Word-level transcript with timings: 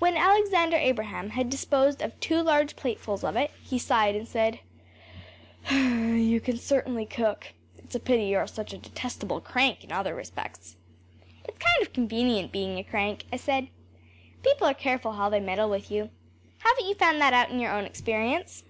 When 0.00 0.16
Alexander 0.16 0.76
Abraham 0.76 1.30
had 1.30 1.48
disposed 1.48 2.02
of 2.02 2.18
two 2.18 2.42
large 2.42 2.74
platefuls 2.74 3.22
of 3.22 3.36
it, 3.36 3.52
he 3.62 3.78
sighed 3.78 4.16
and 4.16 4.26
said, 4.26 4.58
“You 5.70 6.40
can 6.40 6.56
certainly 6.56 7.06
cook. 7.06 7.52
It’s 7.78 7.94
a 7.94 8.00
pity 8.00 8.24
you 8.24 8.38
are 8.38 8.48
such 8.48 8.72
a 8.72 8.78
detestable 8.78 9.40
crank 9.40 9.84
in 9.84 9.92
other 9.92 10.12
respects.‚ÄĚ 10.12 11.48
“It’s 11.48 11.58
kind 11.58 11.82
of 11.82 11.92
convenient 11.92 12.50
being 12.50 12.78
a 12.78 12.82
crank,‚ÄĚ 12.82 13.26
I 13.32 13.36
said. 13.36 13.68
“People 14.42 14.66
are 14.66 14.74
careful 14.74 15.12
how 15.12 15.28
they 15.28 15.38
meddle 15.38 15.70
with 15.70 15.88
you. 15.88 16.10
Haven’t 16.64 16.88
you 16.88 16.96
found 16.96 17.20
that 17.20 17.32
out 17.32 17.50
in 17.52 17.60
your 17.60 17.70
own 17.70 17.84
experience? 17.84 18.64